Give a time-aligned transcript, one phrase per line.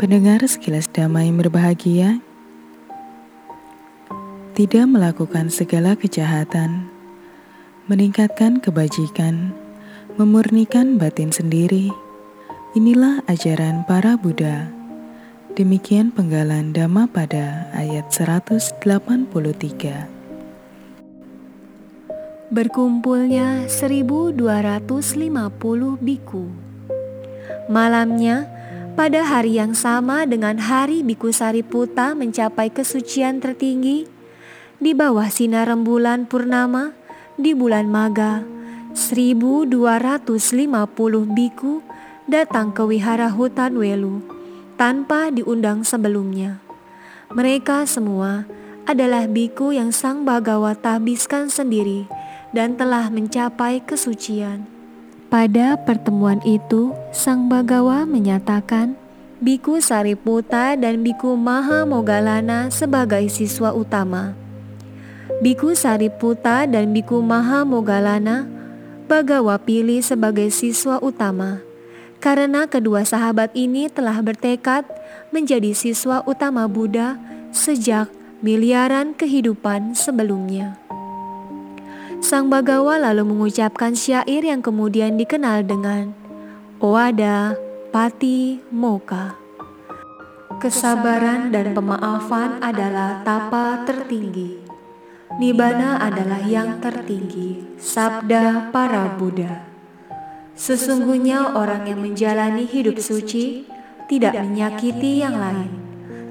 [0.00, 2.24] Pendengar sekilas damai berbahagia,
[4.56, 6.88] tidak melakukan segala kejahatan,
[7.88, 9.56] meningkatkan kebajikan,
[10.20, 11.88] memurnikan batin sendiri.
[12.76, 14.68] Inilah ajaran para Buddha.
[15.58, 20.06] Demikian penggalan Dhamma pada ayat 183.
[22.50, 26.69] Berkumpulnya 1250 biku.
[27.70, 28.50] Malamnya,
[28.98, 34.04] pada hari yang sama dengan hari Biku Sariputa mencapai kesucian tertinggi,
[34.80, 36.92] di bawah sinar rembulan purnama,
[37.36, 38.42] di bulan Maga,
[38.96, 39.70] 1250
[41.30, 41.84] biku
[42.26, 44.24] datang ke wihara hutan Welu
[44.74, 46.58] tanpa diundang sebelumnya.
[47.30, 48.48] Mereka semua
[48.88, 52.10] adalah biku yang Sang Bagawa tabiskan sendiri
[52.50, 54.79] dan telah mencapai kesucian.
[55.30, 58.98] Pada pertemuan itu, Sang Bagawa menyatakan
[59.38, 64.34] Biku Sariputa dan Biku Maha Mogalana sebagai siswa utama.
[65.38, 68.44] Biku Sariputa dan Biku Maha Mogalana
[69.06, 71.62] Bagawa pilih sebagai siswa utama
[72.20, 74.84] karena kedua sahabat ini telah bertekad
[75.32, 77.16] menjadi siswa utama Buddha
[77.50, 78.12] sejak
[78.44, 80.76] miliaran kehidupan sebelumnya.
[82.20, 86.12] Sang Bagawa lalu mengucapkan syair yang kemudian dikenal dengan
[86.76, 87.56] Oada
[87.88, 89.40] Pati Moka.
[90.60, 94.60] Kesabaran dan pemaafan adalah tapa tertinggi.
[95.40, 99.64] Nibana adalah yang tertinggi, sabda para Buddha.
[100.52, 103.64] Sesungguhnya orang yang menjalani hidup suci
[104.12, 105.72] tidak menyakiti yang lain.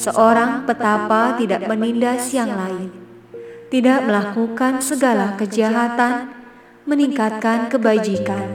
[0.00, 3.03] Seorang petapa tidak menindas yang lain,
[3.74, 6.30] tidak melakukan segala kejahatan,
[6.86, 8.46] meningkatkan kebajikan,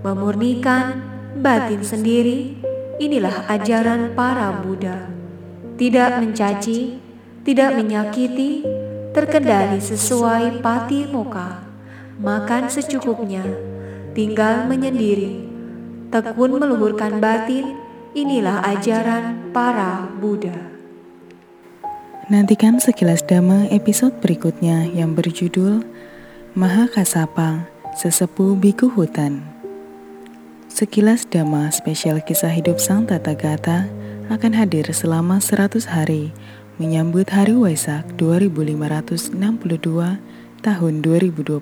[0.00, 1.04] memurnikan
[1.36, 2.56] batin sendiri.
[2.96, 5.12] Inilah ajaran para Buddha.
[5.76, 6.96] Tidak mencaci,
[7.44, 8.64] tidak menyakiti,
[9.12, 11.60] terkendali sesuai pati muka,
[12.16, 13.44] makan secukupnya
[14.14, 15.44] tinggal menyendiri,
[16.08, 17.74] tekun meluhurkan batin,
[18.14, 20.73] inilah ajaran para Buddha.
[22.24, 25.84] Nantikan sekilas dhamma episode berikutnya yang berjudul
[26.56, 27.68] Mahakasapa,
[28.00, 29.44] Sesepuh Biku Hutan.
[30.72, 33.92] Sekilas dhamma spesial kisah hidup Sang Tata Gata
[34.32, 36.32] akan hadir selama 100 hari
[36.80, 39.36] menyambut Hari Waisak 2562
[40.64, 41.60] tahun 2021.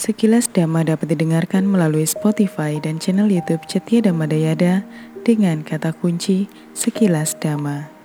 [0.00, 4.80] Sekilas Dhamma dapat didengarkan melalui Spotify dan channel YouTube Cetia Dhamma Dayada
[5.28, 7.95] dengan kata kunci Sekilas Dhamma.